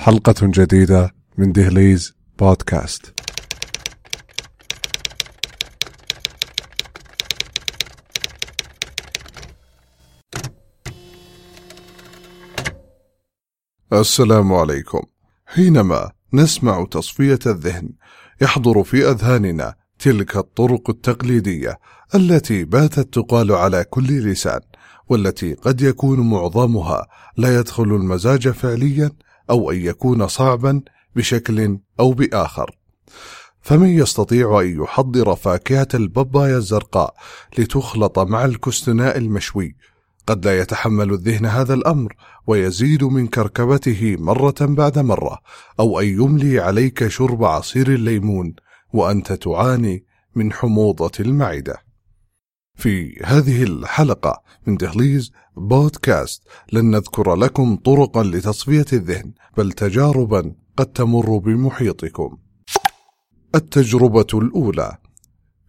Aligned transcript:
حلقة 0.00 0.34
جديدة 0.42 1.14
من 1.38 1.52
دهليز 1.52 2.14
بودكاست. 2.38 3.14
السلام 13.92 14.52
عليكم. 14.52 15.02
حينما 15.46 16.10
نسمع 16.32 16.84
تصفية 16.90 17.38
الذهن 17.46 17.90
يحضر 18.40 18.82
في 18.84 19.10
أذهاننا 19.10 19.74
تلك 19.98 20.36
الطرق 20.36 20.90
التقليدية 20.90 21.78
التي 22.14 22.64
باتت 22.64 23.14
تقال 23.14 23.52
على 23.52 23.84
كل 23.84 24.30
لسان 24.30 24.60
والتي 25.08 25.54
قد 25.54 25.80
يكون 25.80 26.30
معظمها 26.30 27.06
لا 27.36 27.58
يدخل 27.58 27.84
المزاج 27.84 28.48
فعليا 28.48 29.10
أو 29.50 29.70
أن 29.70 29.76
يكون 29.76 30.28
صعبا 30.28 30.82
بشكل 31.16 31.78
أو 32.00 32.12
بآخر. 32.12 32.78
فمن 33.60 33.88
يستطيع 33.88 34.60
أن 34.60 34.82
يحضر 34.82 35.36
فاكهة 35.36 35.88
البابايا 35.94 36.56
الزرقاء 36.56 37.14
لتخلط 37.58 38.18
مع 38.18 38.44
الكستناء 38.44 39.18
المشوي. 39.18 39.76
قد 40.26 40.46
لا 40.46 40.58
يتحمل 40.58 41.12
الذهن 41.12 41.46
هذا 41.46 41.74
الأمر 41.74 42.16
ويزيد 42.46 43.04
من 43.04 43.26
كركبته 43.26 44.16
مرة 44.18 44.54
بعد 44.60 44.98
مرة 44.98 45.38
أو 45.80 46.00
أن 46.00 46.06
يملي 46.06 46.60
عليك 46.60 47.08
شرب 47.08 47.44
عصير 47.44 47.88
الليمون 47.88 48.54
وأنت 48.92 49.32
تعاني 49.32 50.04
من 50.34 50.52
حموضة 50.52 51.10
المعدة. 51.20 51.87
في 52.78 53.20
هذه 53.24 53.62
الحلقة 53.62 54.42
من 54.66 54.76
دهليز 54.76 55.32
بودكاست. 55.56 56.42
لن 56.72 56.90
نذكر 56.90 57.34
لكم 57.34 57.76
طرقا 57.76 58.22
لتصفية 58.22 58.86
الذهن 58.92 59.32
بل 59.56 59.72
تجاربا 59.72 60.54
قد 60.76 60.86
تمر 60.86 61.38
بمحيطكم. 61.38 62.36
التجربة 63.54 64.26
الأولى 64.34 64.98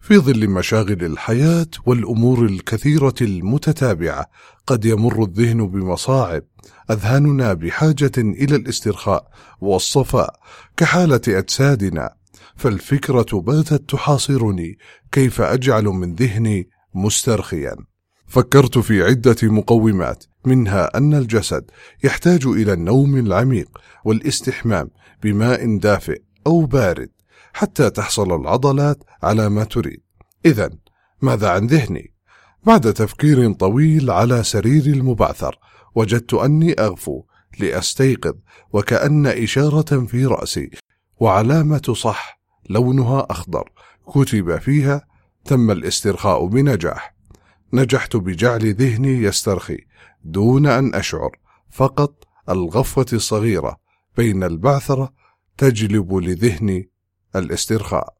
في 0.00 0.18
ظل 0.18 0.48
مشاغل 0.48 1.04
الحياة 1.04 1.66
والأمور 1.86 2.44
الكثيرة 2.44 3.14
المتتابعة 3.20 4.26
قد 4.66 4.84
يمر 4.84 5.22
الذهن 5.24 5.66
بمصاعب 5.66 6.42
أذهاننا 6.90 7.52
بحاجة 7.52 8.12
إلى 8.18 8.56
الاسترخاء 8.56 9.30
والصفاء 9.60 10.40
كحالة 10.76 11.20
أجسادنا. 11.28 12.14
فالفكرة 12.56 13.40
باتت 13.40 13.90
تحاصرني؟ 13.90 14.78
كيف 15.12 15.40
أجعل 15.40 15.84
من 15.84 16.14
ذهني 16.14 16.68
مسترخيا. 16.94 17.76
فكرت 18.26 18.78
في 18.78 19.02
عدة 19.02 19.36
مقومات 19.42 20.24
منها 20.44 20.96
أن 20.96 21.14
الجسد 21.14 21.70
يحتاج 22.04 22.46
إلى 22.46 22.72
النوم 22.72 23.16
العميق 23.16 23.78
والاستحمام 24.04 24.90
بماء 25.22 25.78
دافئ 25.78 26.22
أو 26.46 26.64
بارد 26.64 27.10
حتى 27.52 27.90
تحصل 27.90 28.40
العضلات 28.40 29.04
على 29.22 29.48
ما 29.48 29.64
تريد. 29.64 30.00
اذا 30.46 30.70
ماذا 31.22 31.50
عن 31.50 31.66
ذهني؟ 31.66 32.14
بعد 32.64 32.92
تفكير 32.92 33.52
طويل 33.52 34.10
على 34.10 34.42
سرير 34.42 34.86
المبعثر 34.86 35.58
وجدت 35.94 36.34
أني 36.34 36.72
أغفو 36.72 37.22
لأستيقظ 37.60 38.34
وكأن 38.72 39.26
إشارة 39.26 40.06
في 40.06 40.26
رأسي 40.26 40.70
وعلامة 41.20 41.94
صح 41.96 42.40
لونها 42.70 43.26
أخضر 43.30 43.70
كتب 44.06 44.58
فيها 44.58 45.09
تم 45.44 45.70
الاسترخاء 45.70 46.46
بنجاح. 46.46 47.14
نجحت 47.72 48.16
بجعل 48.16 48.74
ذهني 48.74 49.22
يسترخي 49.22 49.78
دون 50.24 50.66
أن 50.66 50.94
أشعر. 50.94 51.38
فقط 51.70 52.24
الغفوة 52.48 53.06
الصغيرة 53.12 53.76
بين 54.16 54.44
البعثرة 54.44 55.12
تجلب 55.58 56.14
لذهني 56.14 56.90
الاسترخاء. 57.36 58.14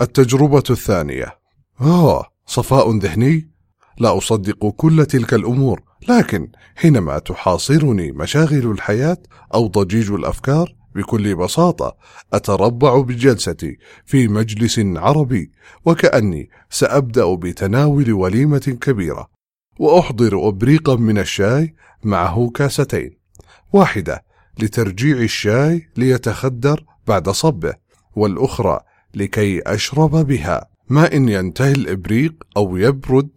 التجربة 0.00 0.64
الثانية. 0.70 1.38
آه 1.80 2.24
صفاء 2.46 2.98
ذهني؟ 2.98 3.50
لا 3.98 4.18
أصدق 4.18 4.66
كل 4.68 5.06
تلك 5.06 5.34
الأمور 5.34 5.82
لكن 6.08 6.48
حينما 6.76 7.18
تحاصرني 7.18 8.12
مشاغل 8.12 8.70
الحياة 8.70 9.18
أو 9.54 9.66
ضجيج 9.66 10.10
الأفكار 10.12 10.74
بكل 10.96 11.34
بساطة 11.34 11.96
أتربع 12.32 13.00
بجلستي 13.00 13.78
في 14.04 14.28
مجلس 14.28 14.78
عربي 14.78 15.52
وكأني 15.84 16.50
سأبدأ 16.70 17.34
بتناول 17.34 18.12
وليمة 18.12 18.78
كبيرة 18.80 19.30
وأحضر 19.78 20.48
أبريقا 20.48 20.96
من 20.96 21.18
الشاي 21.18 21.74
معه 22.04 22.50
كاستين 22.54 23.18
واحدة 23.72 24.24
لترجيع 24.58 25.16
الشاي 25.16 25.88
ليتخدر 25.96 26.84
بعد 27.06 27.28
صبه 27.28 27.74
والأخرى 28.16 28.80
لكي 29.14 29.60
أشرب 29.60 30.10
بها. 30.10 30.68
ما 30.88 31.14
إن 31.16 31.28
ينتهي 31.28 31.72
الإبريق 31.72 32.34
أو 32.56 32.76
يبرد 32.76 33.28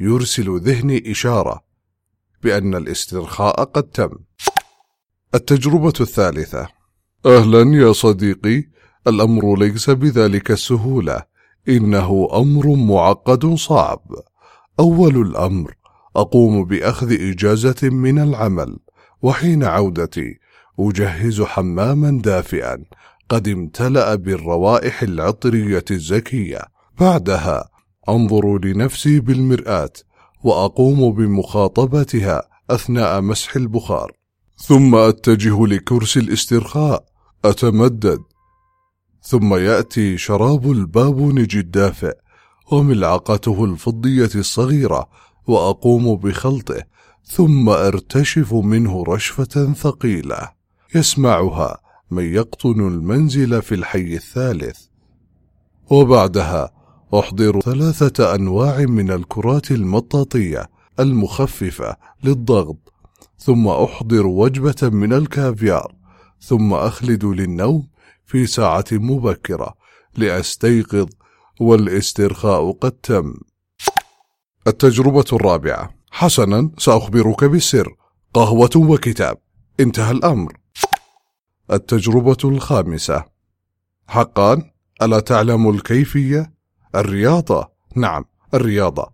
يرسل 0.00 0.60
ذهني 0.60 1.10
إشارة 1.10 1.64
بأن 2.42 2.74
الاسترخاء 2.74 3.64
قد 3.64 3.82
تم. 3.82 4.10
التجربة 5.34 5.92
الثالثة 6.00 6.68
أهلا 7.26 7.76
يا 7.76 7.92
صديقي 7.92 8.64
الأمر 9.06 9.58
ليس 9.58 9.90
بذلك 9.90 10.50
السهولة 10.50 11.22
إنه 11.68 12.28
أمر 12.32 12.66
معقد 12.66 13.54
صعب. 13.54 14.00
أول 14.80 15.16
الأمر 15.16 15.74
أقوم 16.16 16.64
بأخذ 16.64 17.12
إجازة 17.12 17.76
من 17.82 18.18
العمل 18.18 18.78
وحين 19.22 19.64
عودتي 19.64 20.38
أجهز 20.78 21.42
حماما 21.42 22.20
دافئا 22.22 22.84
قد 23.28 23.48
امتلأ 23.48 24.14
بالروائح 24.14 25.02
العطرية 25.02 25.84
الزكية. 25.90 26.60
بعدها 27.00 27.68
أنظر 28.08 28.58
لنفسي 28.64 29.20
بالمرآة 29.20 29.92
وأقوم 30.44 31.12
بمخاطبتها 31.12 32.42
أثناء 32.70 33.20
مسح 33.20 33.56
البخار. 33.56 34.12
ثم 34.56 34.94
أتجه 34.94 35.66
لكرسي 35.66 36.20
الاسترخاء 36.20 37.15
أتمدد. 37.44 38.22
ثم 39.22 39.54
يأتي 39.54 40.18
شراب 40.18 40.70
البابونج 40.70 41.56
الدافئ 41.56 42.16
وملعقته 42.72 43.64
الفضية 43.64 44.30
الصغيرة 44.34 45.08
وأقوم 45.46 46.16
بخلطه 46.16 46.82
ثم 47.24 47.68
أرتشف 47.68 48.54
منه 48.54 49.04
رشفة 49.08 49.72
ثقيلة. 49.72 50.50
يسمعها 50.94 51.78
من 52.10 52.24
يقطن 52.34 52.80
المنزل 52.80 53.62
في 53.62 53.74
الحي 53.74 54.14
الثالث. 54.14 54.80
وبعدها 55.90 56.70
أحضر 57.14 57.60
ثلاثة 57.60 58.34
أنواع 58.34 58.78
من 58.78 59.10
الكرات 59.10 59.70
المطاطية 59.70 60.66
المخففة 61.00 61.96
للضغط 62.24 62.92
ثم 63.38 63.68
أحضر 63.68 64.26
وجبة 64.26 64.76
من 64.82 65.12
الكافيار. 65.12 65.95
ثم 66.40 66.74
أخلد 66.74 67.24
للنوم 67.24 67.88
في 68.24 68.46
ساعة 68.46 68.84
مبكرة 68.92 69.74
لأستيقظ 70.16 71.08
والاسترخاء 71.60 72.72
قد 72.72 72.92
تم. 72.92 73.34
التجربة 74.66 75.24
الرابعة 75.32 75.94
حسنا 76.10 76.70
سأخبرك 76.78 77.44
بالسر 77.44 77.96
قهوة 78.34 78.70
وكتاب 78.76 79.38
انتهى 79.80 80.10
الأمر. 80.10 80.56
التجربة 81.72 82.36
الخامسة 82.44 83.24
حقا 84.08 84.62
ألا 85.02 85.20
تعلم 85.20 85.70
الكيفية؟ 85.70 86.52
الرياضة 86.94 87.68
نعم 87.96 88.24
الرياضة 88.54 89.12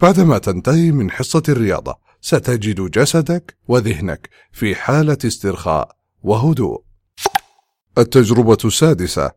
بعدما 0.00 0.38
تنتهي 0.38 0.92
من 0.92 1.10
حصة 1.10 1.42
الرياضة 1.48 1.94
ستجد 2.20 2.90
جسدك 2.90 3.56
وذهنك 3.68 4.28
في 4.52 4.74
حالة 4.74 5.18
استرخاء 5.24 5.96
وهدوء. 6.22 6.82
التجربة 7.98 8.58
السادسة 8.64 9.30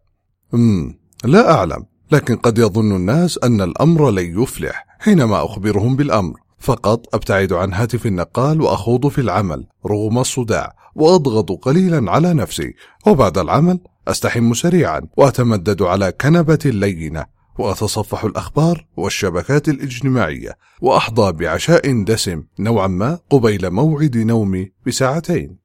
مم. 0.53 0.99
لا 1.23 1.51
أعلم 1.51 1.85
لكن 2.11 2.35
قد 2.35 2.57
يظن 2.57 2.95
الناس 2.95 3.39
أن 3.43 3.61
الأمر 3.61 4.11
لن 4.11 4.41
يفلح 4.41 4.85
حينما 4.99 5.45
أخبرهم 5.45 5.95
بالأمر. 5.95 6.39
فقط 6.59 7.15
أبتعد 7.15 7.53
عن 7.53 7.73
هاتف 7.73 8.05
النقال 8.05 8.61
وأخوض 8.61 9.07
في 9.07 9.21
العمل 9.21 9.67
رغم 9.85 10.17
الصداع 10.19 10.75
وأضغط 10.95 11.51
قليلا 11.51 12.11
على 12.11 12.33
نفسي. 12.33 12.73
وبعد 13.07 13.37
العمل 13.37 13.79
أستحم 14.07 14.53
سريعا 14.53 15.01
وأتمدد 15.17 15.81
على 15.81 16.11
كنبة 16.11 16.59
لينة 16.65 17.25
وأتصفح 17.59 18.23
الأخبار 18.23 18.85
والشبكات 18.97 19.69
الإجتماعية 19.69 20.57
وأحظى 20.81 21.31
بعشاء 21.31 22.03
دسم 22.03 22.43
نوعا 22.59 22.87
ما 22.87 23.19
قبيل 23.29 23.69
موعد 23.69 24.17
نومي 24.17 24.71
بساعتين. 24.87 25.64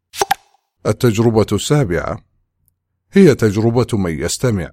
التجربة 0.87 1.47
السابعة 1.53 2.19
هي 3.13 3.35
تجربة 3.35 3.87
من 3.93 4.21
يستمع. 4.21 4.71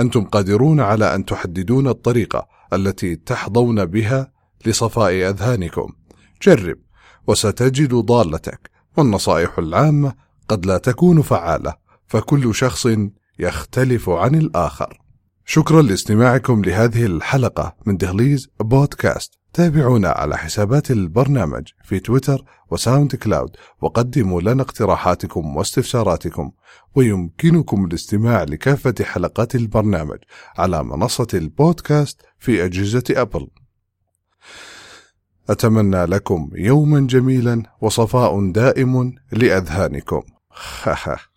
أنتم 0.00 0.24
قادرون 0.24 0.80
على 0.80 1.14
أن 1.14 1.24
تحددون 1.24 1.88
الطريقة 1.88 2.48
التي 2.72 3.16
تحظون 3.16 3.84
بها 3.84 4.32
لصفاء 4.66 5.12
أذهانكم. 5.12 5.92
جرب 6.42 6.76
وستجد 7.26 7.94
ضالتك 7.94 8.70
والنصائح 8.96 9.58
العامة 9.58 10.14
قد 10.48 10.66
لا 10.66 10.78
تكون 10.78 11.22
فعالة 11.22 11.74
فكل 12.06 12.54
شخص 12.54 12.88
يختلف 13.38 14.10
عن 14.10 14.34
الآخر 14.34 15.00
شكرا 15.44 15.82
لاستماعكم 15.82 16.62
لهذه 16.64 17.06
الحلقة 17.06 17.76
من 17.86 17.96
دهليز 17.96 18.48
بودكاست 18.60 19.38
تابعونا 19.54 20.08
على 20.08 20.36
حسابات 20.36 20.90
البرنامج 20.90 21.68
في 21.84 22.00
تويتر 22.00 22.44
وساوند 22.70 23.14
كلاود 23.14 23.56
وقدموا 23.80 24.40
لنا 24.40 24.62
اقتراحاتكم 24.62 25.56
واستفساراتكم. 25.56 26.52
ويمكنكم 26.94 27.84
الاستماع 27.84 28.42
لكافة 28.42 28.94
حلقات 29.02 29.54
البرنامج 29.54 30.18
على 30.58 30.84
منصة 30.84 31.26
البودكاست 31.34 32.22
في 32.38 32.64
أجهزة 32.64 33.04
أبل. 33.10 33.48
أتمنى 35.50 36.04
لكم 36.04 36.50
يوما 36.54 37.00
جميلا 37.00 37.62
وصفاء 37.80 38.50
دائم 38.50 39.12
لأذهانكم. 39.32 40.22